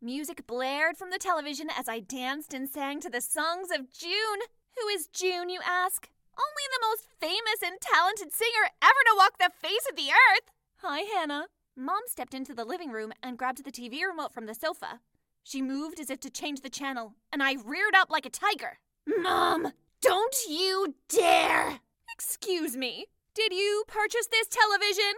[0.00, 4.38] Music blared from the television as I danced and sang to the songs of June.
[4.80, 6.08] Who is June, you ask?
[6.38, 10.52] Only the most famous and talented singer ever to walk the face of the earth.
[10.82, 11.46] Hi, Hanna.
[11.76, 15.00] Mom stepped into the living room and grabbed the TV remote from the sofa.
[15.42, 18.78] She moved as if to change the channel, and I reared up like a tiger.
[19.04, 21.80] Mom, don't you dare!
[22.14, 25.16] Excuse me, did you purchase this television?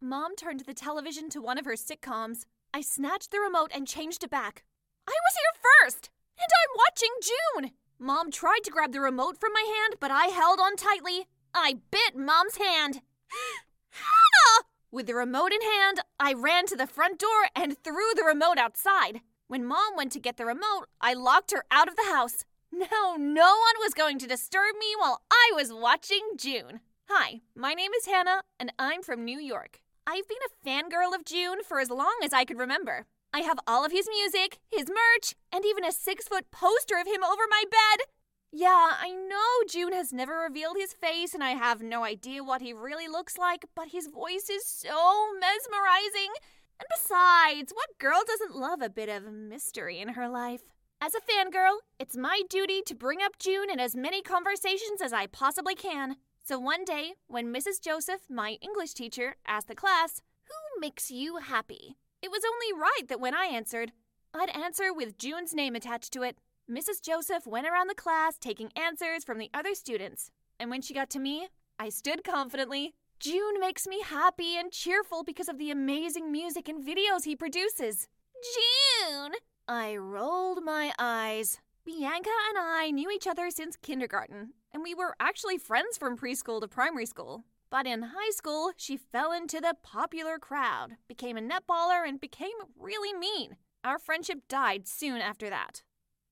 [0.00, 2.46] Mom turned the television to one of her sitcoms.
[2.74, 4.64] I snatched the remote and changed it back.
[5.06, 6.08] I was here first!
[6.38, 7.72] And I'm watching June!
[7.98, 11.26] Mom tried to grab the remote from my hand, but I held on tightly.
[11.54, 13.02] I bit Mom's hand.
[13.90, 14.66] Hanna!
[14.90, 18.56] With the remote in hand, I ran to the front door and threw the remote
[18.56, 19.20] outside.
[19.48, 22.46] When Mom went to get the remote, I locked her out of the house.
[22.72, 26.80] Now, no one was going to disturb me while I was watching June.
[27.10, 29.82] Hi, my name is Hanna, and I'm from New York.
[30.06, 33.06] I've been a fangirl of June for as long as I could remember.
[33.32, 37.06] I have all of his music, his merch, and even a six foot poster of
[37.06, 38.06] him over my bed.
[38.50, 42.60] Yeah, I know June has never revealed his face, and I have no idea what
[42.60, 46.32] he really looks like, but his voice is so mesmerizing.
[46.78, 50.62] And besides, what girl doesn't love a bit of mystery in her life?
[51.00, 55.12] As a fangirl, it's my duty to bring up June in as many conversations as
[55.12, 56.16] I possibly can.
[56.44, 57.80] So one day, when Mrs.
[57.80, 61.96] Joseph, my English teacher, asked the class, Who makes you happy?
[62.20, 63.92] It was only right that when I answered,
[64.34, 66.38] I'd answer with June's name attached to it.
[66.68, 67.00] Mrs.
[67.00, 70.32] Joseph went around the class taking answers from the other students.
[70.58, 71.48] And when she got to me,
[71.78, 72.94] I stood confidently.
[73.20, 78.08] June makes me happy and cheerful because of the amazing music and videos he produces.
[78.54, 79.32] June!
[79.68, 81.58] I rolled my eyes.
[81.84, 86.60] Bianca and I knew each other since kindergarten, and we were actually friends from preschool
[86.60, 87.44] to primary school.
[87.70, 92.56] But in high school, she fell into the popular crowd, became a netballer, and became
[92.78, 93.56] really mean.
[93.84, 95.82] Our friendship died soon after that.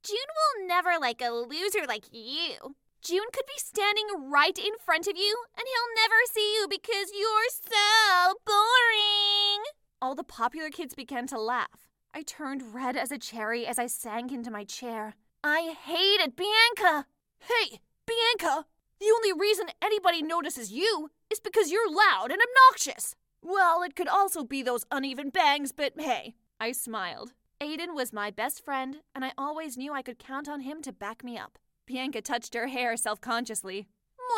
[0.03, 2.77] June will never like a loser like you.
[3.03, 7.11] June could be standing right in front of you, and he'll never see you because
[7.19, 9.65] you're so boring.
[10.03, 11.89] All the popular kids began to laugh.
[12.15, 15.15] I turned red as a cherry as I sank into my chair.
[15.43, 17.07] I hated Bianca.
[17.39, 17.81] Hey,
[18.11, 18.67] Bianca,
[18.99, 23.15] the only reason anybody notices you is because you're loud and obnoxious.
[23.41, 27.35] Well, it could also be those uneven bangs, but hey, I smiled.
[27.61, 30.93] Aiden was my best friend, and I always knew I could count on him to
[30.93, 31.57] back me up.
[31.87, 33.87] Bianca touched her hair self consciously.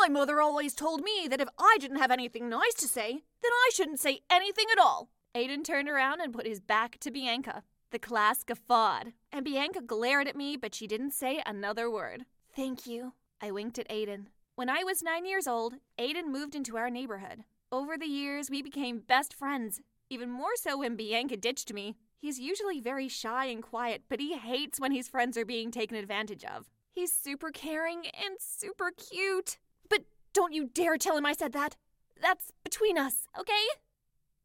[0.01, 3.51] My mother always told me that if I didn't have anything nice to say, then
[3.51, 5.09] I shouldn't say anything at all.
[5.35, 7.63] Aiden turned around and put his back to Bianca.
[7.89, 12.25] The class guffawed, and Bianca glared at me, but she didn't say another word.
[12.55, 13.13] Thank you.
[13.43, 14.27] I winked at Aiden.
[14.55, 17.43] When I was nine years old, Aiden moved into our neighborhood.
[17.73, 21.97] Over the years, we became best friends, even more so when Bianca ditched me.
[22.17, 25.97] He's usually very shy and quiet, but he hates when his friends are being taken
[25.97, 26.69] advantage of.
[26.93, 29.57] He's super caring and super cute.
[29.89, 31.75] But don't you dare tell him I said that.
[32.21, 33.65] That's between us, okay?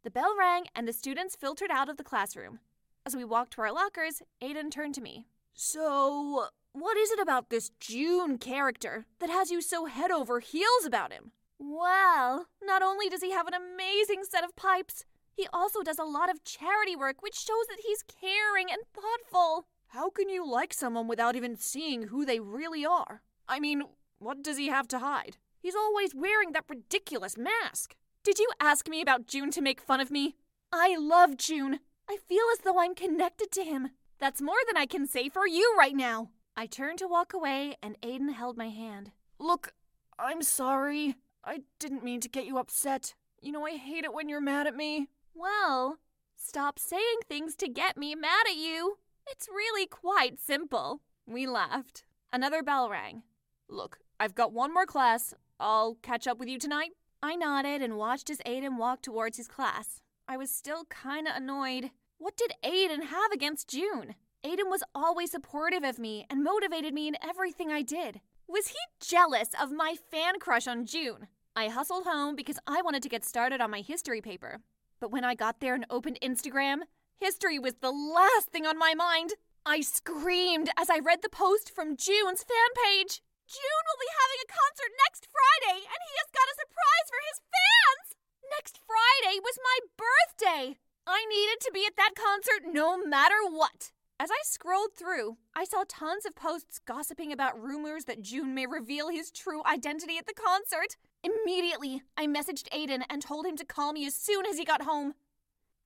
[0.02, 2.58] The bell rang and the students filtered out of the classroom.
[3.06, 5.26] As we walked to our lockers, Aiden turned to me.
[5.54, 6.48] So,
[6.80, 11.12] what is it about this June character that has you so head over heels about
[11.12, 11.32] him?
[11.58, 15.04] Well, not only does he have an amazing set of pipes,
[15.34, 19.66] he also does a lot of charity work, which shows that he's caring and thoughtful.
[19.88, 23.22] How can you like someone without even seeing who they really are?
[23.48, 23.82] I mean,
[24.18, 25.36] what does he have to hide?
[25.60, 27.94] He's always wearing that ridiculous mask.
[28.22, 30.36] Did you ask me about June to make fun of me?
[30.72, 31.80] I love June.
[32.08, 33.90] I feel as though I'm connected to him.
[34.18, 36.30] That's more than I can say for you right now.
[36.58, 39.12] I turned to walk away, and Aiden held my hand.
[39.38, 39.74] Look,
[40.18, 41.14] I'm sorry.
[41.44, 43.14] I didn't mean to get you upset.
[43.40, 45.06] You know, I hate it when you're mad at me.
[45.36, 45.98] Well,
[46.34, 48.98] stop saying things to get me mad at you.
[49.30, 51.02] It's really quite simple.
[51.28, 52.02] We laughed.
[52.32, 53.22] Another bell rang.
[53.68, 55.34] Look, I've got one more class.
[55.60, 56.90] I'll catch up with you tonight.
[57.22, 60.02] I nodded and watched as Aiden walked towards his class.
[60.26, 61.92] I was still kinda annoyed.
[62.16, 64.16] What did Aiden have against June?
[64.48, 68.22] Aiden was always supportive of me and motivated me in everything I did.
[68.46, 71.28] Was he jealous of my fan crush on June?
[71.54, 74.60] I hustled home because I wanted to get started on my history paper.
[75.00, 76.88] But when I got there and opened Instagram,
[77.20, 79.34] history was the last thing on my mind.
[79.66, 83.20] I screamed as I read the post from June's fan page.
[83.52, 87.20] June will be having a concert next Friday, and he has got a surprise for
[87.28, 88.16] his fans!
[88.56, 90.78] Next Friday was my birthday!
[91.06, 93.92] I needed to be at that concert no matter what.
[94.20, 98.66] As I scrolled through, I saw tons of posts gossiping about rumors that June may
[98.66, 100.96] reveal his true identity at the concert.
[101.22, 104.82] Immediately, I messaged Aiden and told him to call me as soon as he got
[104.82, 105.14] home.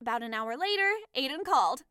[0.01, 1.83] About an hour later, Aiden called.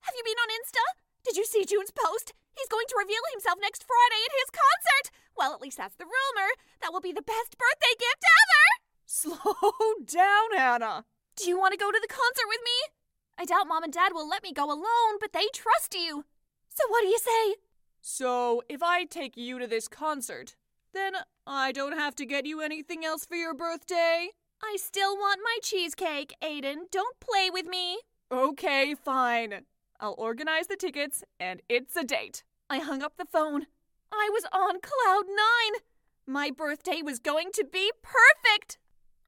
[0.00, 0.82] Have you been on Insta?
[1.24, 2.32] Did you see June's post?
[2.58, 5.14] He's going to reveal himself next Friday at his concert!
[5.38, 6.50] Well, at least that's the rumor.
[6.82, 8.64] That will be the best birthday gift ever!
[9.06, 11.04] Slow down, Hanna.
[11.36, 12.99] Do you want to go to the concert with me?
[13.40, 16.26] I doubt mom and dad will let me go alone, but they trust you.
[16.68, 17.54] So what do you say?
[18.02, 20.56] So, if I take you to this concert,
[20.92, 21.14] then
[21.46, 24.28] I don't have to get you anything else for your birthday?
[24.62, 26.90] I still want my cheesecake, Aiden.
[26.90, 28.00] Don't play with me.
[28.30, 29.62] Okay, fine.
[29.98, 32.44] I'll organize the tickets, and it's a date.
[32.68, 33.68] I hung up the phone.
[34.12, 35.80] I was on cloud nine.
[36.26, 38.76] My birthday was going to be perfect.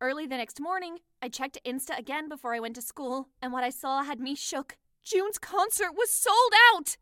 [0.02, 3.62] Early the next morning, I checked Insta again before I went to school, and what
[3.62, 4.76] I saw had me shook.
[5.04, 6.96] June's concert was sold out!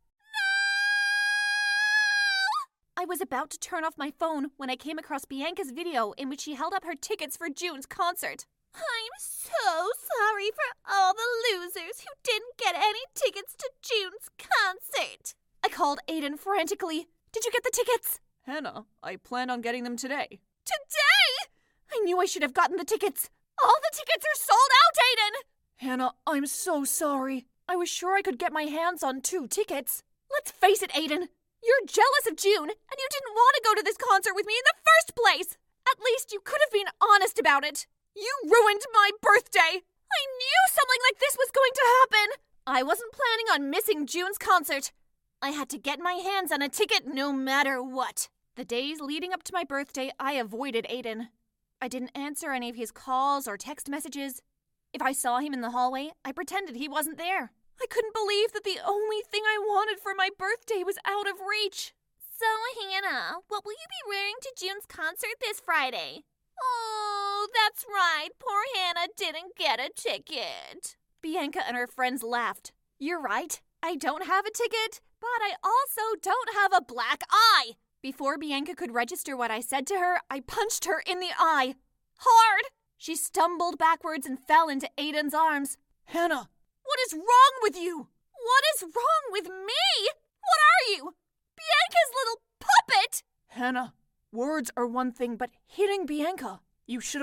[2.99, 3.03] No!
[3.03, 6.29] I was about to turn off my phone when I came across Bianca's video in
[6.29, 8.45] which she held up her tickets for June's concert.
[8.75, 15.33] I'm so sorry for all the losers who didn't get any tickets to June's concert.
[15.65, 17.09] I called Aiden frantically.
[17.33, 18.21] Did you get the tickets?
[18.43, 20.41] Hanna, I plan on getting them today.
[20.67, 21.20] Today?
[21.93, 23.31] I knew I should have gotten the tickets.
[23.63, 25.35] All the tickets are sold out, Aiden!
[25.77, 27.47] Hanna, I'm so sorry.
[27.69, 30.03] I was sure I could get my hands on two tickets.
[30.31, 31.29] Let's face it, Aiden.
[31.63, 34.55] You're jealous of June, and you didn't want to go to this concert with me
[34.55, 35.59] in the first place.
[35.91, 37.87] At least you could have been honest about it.
[38.17, 39.83] You ruined my birthday.
[39.83, 42.43] I knew something like this was going to happen.
[42.67, 44.93] I wasn't planning on missing June's concert.
[45.43, 48.29] I had to get my hands on a ticket no matter what.
[48.57, 51.29] The days leading up to my birthday, I avoided Aiden.
[51.83, 54.43] I didn't answer any of his calls or text messages.
[54.93, 57.53] If I saw him in the hallway, I pretended he wasn't there.
[57.81, 61.37] I couldn't believe that the only thing I wanted for my birthday was out of
[61.41, 61.95] reach.
[62.39, 62.47] So,
[62.81, 66.25] Hanna, what will you be wearing to June's concert this Friday?
[66.63, 68.29] Oh, that's right.
[68.39, 70.97] Poor Hanna didn't get a ticket.
[71.23, 72.73] Bianca and her friends laughed.
[72.99, 73.61] You're right.
[73.83, 77.73] I don't have a ticket, but I also don't have a black eye.
[78.03, 81.75] Before Bianca could register what I said to her, I punched her in the eye.
[82.17, 82.65] Hard!
[82.97, 85.77] She stumbled backwards and fell into Aiden's arms.
[86.05, 86.49] Hanna!
[86.83, 88.09] What is wrong with you?
[88.33, 90.09] What is wrong with me?
[90.41, 91.15] What are you?
[91.57, 93.23] Bianca's little puppet!
[93.49, 93.93] Hanna,
[94.33, 97.23] words are one thing, but hitting Bianca, you should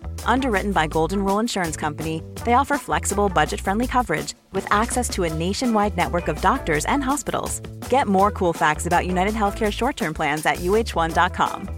[0.25, 5.23] Underwritten by Golden Rule Insurance Company, they offer flexible, budget friendly coverage with access to
[5.23, 7.59] a nationwide network of doctors and hospitals.
[7.89, 11.69] Get more cool facts about United Healthcare short term plans at uhone.com.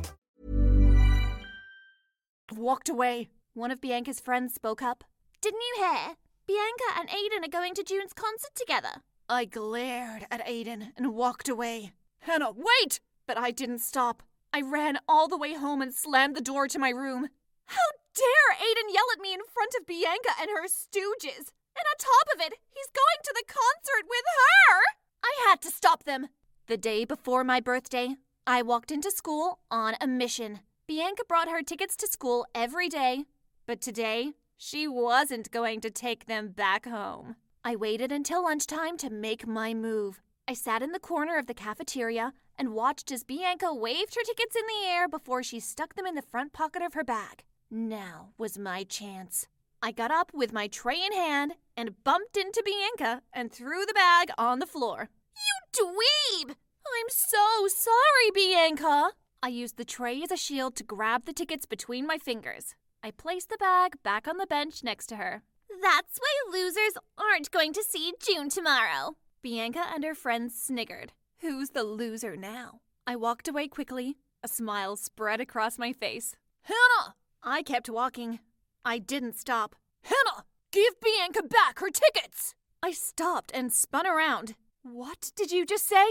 [2.56, 3.30] Walked away.
[3.56, 5.04] One of Bianca's friends spoke up.
[5.42, 6.16] Didn't you hear?
[6.46, 9.02] Bianca and Aiden are going to June's concert together.
[9.30, 11.94] I glared at Aiden and walked away.
[12.20, 13.00] Hanna, wait!
[13.26, 14.22] But I didn't stop.
[14.54, 17.30] I ran all the way home and slammed the door to my room.
[17.66, 17.80] How
[18.16, 21.52] dare Aiden yell at me in front of Bianca and her stooges?
[21.76, 24.82] And on top of it, he's going to the concert with her!
[25.24, 26.28] I had to stop them.
[26.68, 28.16] The day before my birthday,
[28.46, 30.60] I walked into school on a mission.
[30.88, 33.26] Bianca brought her tickets to school every day,
[33.66, 37.36] but today she wasn't going to take them back home.
[37.64, 40.22] I waited until lunchtime to make my move.
[40.48, 44.56] I sat in the corner of the cafeteria and watched as Bianca waved her tickets
[44.56, 47.44] in the air before she stuck them in the front pocket of her bag.
[47.76, 49.48] Now was my chance.
[49.82, 53.96] I got up with my tray in hand and bumped into Bianca and threw the
[53.96, 55.10] bag on the floor.
[55.36, 56.52] You dweeb!
[56.52, 59.14] I'm so sorry, Bianca!
[59.42, 62.76] I used the tray as a shield to grab the tickets between my fingers.
[63.02, 65.42] I placed the bag back on the bench next to her.
[65.82, 69.16] That's why losers aren't going to see June tomorrow.
[69.42, 71.12] Bianca and her friends sniggered.
[71.40, 72.82] Who's the loser now?
[73.08, 74.18] I walked away quickly.
[74.44, 76.36] A smile spread across my face.
[76.62, 77.16] Hanna!
[77.46, 78.40] I kept walking.
[78.86, 79.76] I didn't stop.
[80.04, 80.46] Hanna!
[80.72, 82.56] Give Bianca back her tickets!
[82.82, 84.56] I stopped and spun around.
[84.82, 86.06] What did you just say?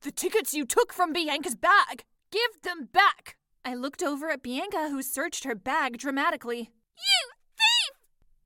[0.00, 2.04] The tickets you took from Bianca's bag!
[2.30, 3.36] Give them back!
[3.66, 6.70] I looked over at Bianca, who searched her bag dramatically.
[6.96, 7.96] You thief!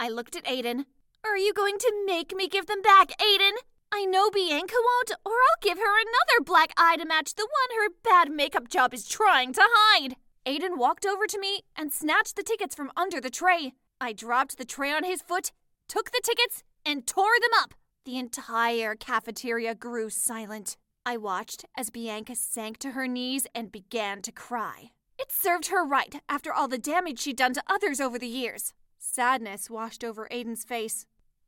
[0.01, 0.87] I looked at Aiden.
[1.25, 3.53] Are you going to make me give them back, Aiden?
[3.93, 7.81] I know Bianca won't, or I'll give her another black eye to match the one
[7.81, 10.17] her bad makeup job is trying to hide.
[10.47, 13.73] Aiden walked over to me and snatched the tickets from under the tray.
[14.01, 15.51] I dropped the tray on his foot,
[15.89, 17.75] took the tickets, and tore them up.
[18.05, 20.77] The entire cafeteria grew silent.
[21.05, 24.93] I watched as Bianca sank to her knees and began to cry.
[25.19, 28.73] It served her right after all the damage she'd done to others over the years.
[28.99, 31.07] Sadness washed over Aiden's face.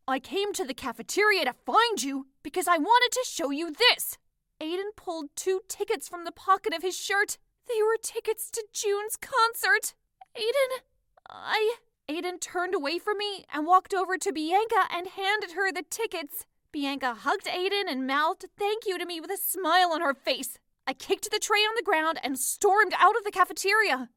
[0.09, 4.19] I came to the cafeteria to find you because I wanted to show you this.
[4.61, 7.39] Aiden pulled two tickets from the pocket of his shirt.
[7.69, 9.95] They were tickets to June's concert.
[10.37, 10.83] Aiden,
[11.29, 11.77] I.
[12.09, 16.47] Aiden turned away from me and walked over to Bianca and handed her the tickets.
[16.73, 20.59] Bianca hugged Aiden and mouthed thank you to me with a smile on her face.
[20.87, 24.09] I kicked the tray on the ground and stormed out of the cafeteria.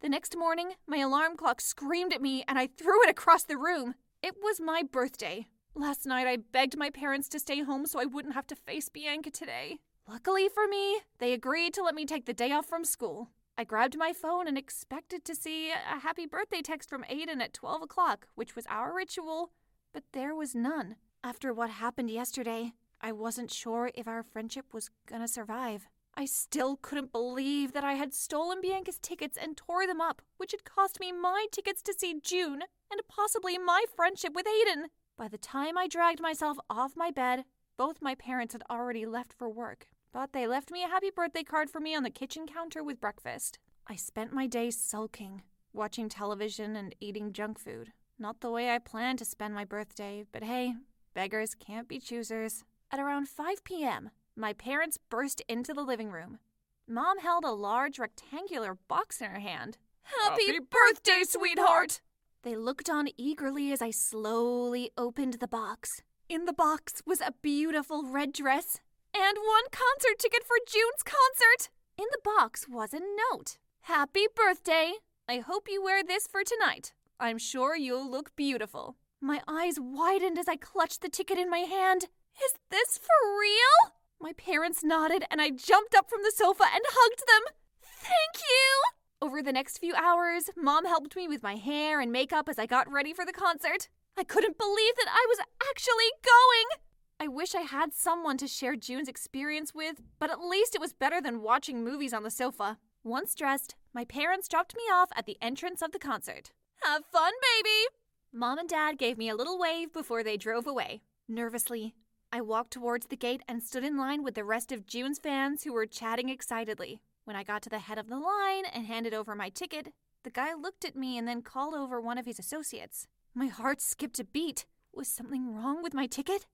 [0.00, 3.56] The next morning, my alarm clock screamed at me and I threw it across the
[3.56, 3.94] room.
[4.22, 5.46] It was my birthday.
[5.74, 8.88] Last night, I begged my parents to stay home so I wouldn't have to face
[8.90, 9.78] Bianca today.
[10.10, 13.28] Luckily for me, they agreed to let me take the day off from school.
[13.58, 17.52] I grabbed my phone and expected to see a happy birthday text from Aiden at
[17.52, 19.50] 12 o'clock, which was our ritual,
[19.92, 20.96] but there was none.
[21.22, 22.72] After what happened yesterday,
[23.02, 25.88] I wasn't sure if our friendship was gonna survive.
[26.14, 30.52] I still couldn't believe that I had stolen Bianca's tickets and tore them up, which
[30.52, 34.84] had cost me my tickets to see June and possibly my friendship with Aiden.
[35.18, 37.44] By the time I dragged myself off my bed,
[37.76, 39.86] both my parents had already left for work,
[40.18, 43.00] but they left me a happy birthday card for me on the kitchen counter with
[43.00, 43.60] breakfast.
[43.86, 47.92] I spent my day sulking, watching television and eating junk food.
[48.18, 50.74] Not the way I planned to spend my birthday, but hey,
[51.14, 52.64] Beggars can't be choosers.
[52.90, 56.40] At around 5 p.m., my parents burst into the living room.
[56.88, 59.78] Mom held a large rectangular box in her hand.
[60.02, 62.00] Happy, Happy birthday, sweetheart!
[62.42, 66.02] They looked on eagerly as I slowly opened the box.
[66.28, 68.80] In the box was a beautiful red dress
[69.14, 71.70] and one concert ticket for June's concert.
[71.96, 73.58] In the box was a note.
[73.82, 74.94] Happy birthday!
[75.28, 76.92] I hope you wear this for tonight.
[77.20, 78.96] I'm sure you'll look beautiful.
[79.20, 82.04] My eyes widened as I clutched the ticket in my hand.
[82.44, 83.94] Is this for real?
[84.20, 87.54] My parents nodded and I jumped up from the sofa and hugged them.
[87.82, 88.82] Thank you!
[89.20, 92.66] Over the next few hours, Mom helped me with my hair and makeup as I
[92.66, 93.88] got ready for the concert.
[94.16, 95.38] I couldn't believe that I was
[95.68, 96.87] actually going!
[97.20, 100.92] I wish I had someone to share June's experience with, but at least it was
[100.92, 102.78] better than watching movies on the sofa.
[103.02, 106.52] Once dressed, my parents dropped me off at the entrance of the concert.
[106.84, 107.88] Have fun, baby!
[108.32, 111.00] Mom and Dad gave me a little wave before they drove away.
[111.26, 111.96] Nervously,
[112.32, 115.64] I walked towards the gate and stood in line with the rest of June's fans
[115.64, 117.00] who were chatting excitedly.
[117.24, 120.30] When I got to the head of the line and handed over my ticket, the
[120.30, 123.08] guy looked at me and then called over one of his associates.
[123.34, 124.66] My heart skipped a beat.
[124.94, 126.46] Was something wrong with my ticket?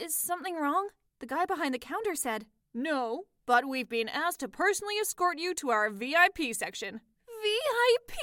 [0.00, 0.88] Is something wrong?
[1.20, 5.54] The guy behind the counter said, No, but we've been asked to personally escort you
[5.54, 7.00] to our VIP section.
[7.26, 8.16] VIP?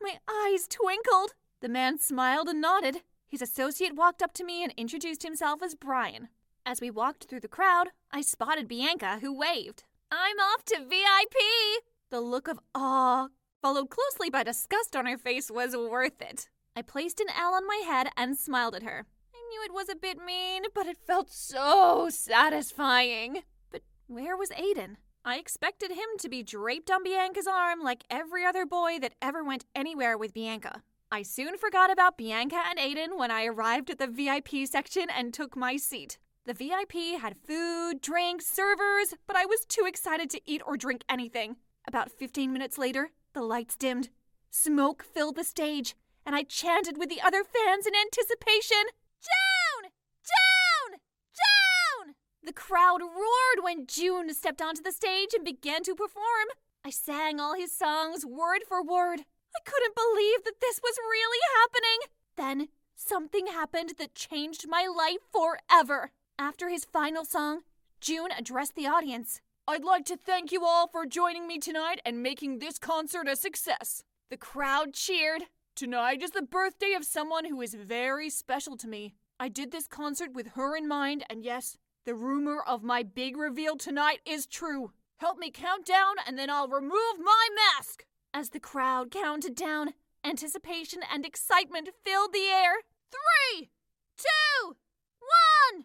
[0.00, 1.34] My eyes twinkled.
[1.60, 3.02] The man smiled and nodded.
[3.28, 6.28] His associate walked up to me and introduced himself as Brian.
[6.66, 9.84] As we walked through the crowd, I spotted Bianca, who waved.
[10.10, 11.34] I'm off to VIP!
[12.10, 13.28] The look of awe,
[13.62, 16.50] followed closely by disgust on her face, was worth it.
[16.76, 19.06] I placed an L on my head and smiled at her.
[19.52, 23.42] Knew it was a bit mean, but it felt so satisfying.
[23.70, 24.96] But where was Aiden?
[25.26, 29.44] I expected him to be draped on Bianca's arm like every other boy that ever
[29.44, 30.82] went anywhere with Bianca.
[31.10, 35.34] I soon forgot about Bianca and Aiden when I arrived at the VIP section and
[35.34, 36.16] took my seat.
[36.46, 41.02] The VIP had food, drinks, servers, but I was too excited to eat or drink
[41.10, 41.56] anything.
[41.86, 44.08] About 15 minutes later, the lights dimmed.
[44.50, 45.94] Smoke filled the stage,
[46.24, 48.84] and I chanted with the other fans in anticipation
[49.22, 49.92] June!
[50.26, 50.98] June!
[51.30, 52.14] June!
[52.44, 56.48] The crowd roared when June stepped onto the stage and began to perform.
[56.84, 59.20] I sang all his songs word for word.
[59.54, 61.98] I couldn't believe that this was really happening.
[62.36, 66.10] Then something happened that changed my life forever.
[66.38, 67.60] After his final song,
[68.00, 69.40] June addressed the audience.
[69.68, 73.36] I'd like to thank you all for joining me tonight and making this concert a
[73.36, 74.02] success.
[74.30, 75.42] The crowd cheered.
[75.76, 79.14] Tonight is the birthday of someone who is very special to me.
[79.38, 83.36] I did this concert with her in mind, and yes, the rumor of my big
[83.36, 84.92] reveal tonight is true.
[85.18, 88.04] Help me count down, and then I'll remove my mask.
[88.34, 89.94] As the crowd counted down,
[90.24, 92.74] anticipation and excitement filled the air.
[93.10, 93.70] Three,
[94.16, 94.76] two,
[95.70, 95.84] one.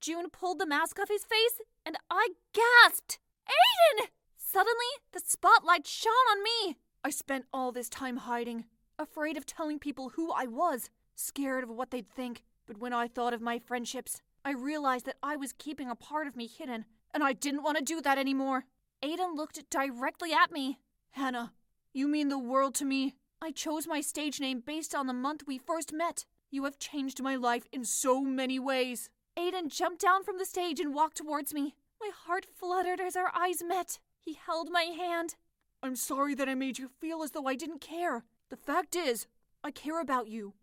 [0.00, 3.18] June pulled the mask off his face, and I gasped.
[3.48, 4.06] Aiden!
[4.36, 6.76] Suddenly, the spotlight shone on me.
[7.02, 8.66] I spent all this time hiding,
[8.98, 12.42] afraid of telling people who I was, scared of what they'd think.
[12.66, 16.26] But when I thought of my friendships, I realized that I was keeping a part
[16.26, 16.84] of me hidden,
[17.14, 18.64] and I didn't want to do that anymore.
[19.02, 20.78] Aiden looked directly at me.
[21.12, 21.52] Hanna,
[21.92, 23.14] you mean the world to me.
[23.40, 26.24] I chose my stage name based on the month we first met.
[26.50, 29.10] You have changed my life in so many ways.
[29.36, 31.74] Aiden jumped down from the stage and walked towards me.
[32.00, 33.98] My heart fluttered as our eyes met.
[34.20, 35.36] He held my hand.
[35.82, 38.24] I'm sorry that I made you feel as though I didn't care.
[38.50, 39.26] The fact is,
[39.64, 40.54] I care about you.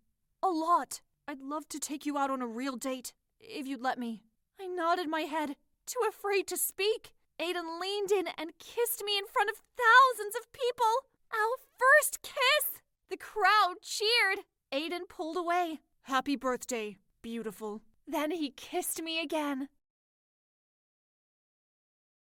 [0.43, 1.01] A lot.
[1.27, 4.23] I'd love to take you out on a real date, if you'd let me.
[4.59, 7.13] I nodded my head, too afraid to speak.
[7.39, 11.07] Aiden leaned in and kissed me in front of thousands of people.
[11.31, 12.81] Our first kiss!
[13.09, 14.45] The crowd cheered.
[14.73, 15.79] Aiden pulled away.
[16.03, 17.81] Happy birthday, beautiful.
[18.07, 19.69] Then he kissed me again.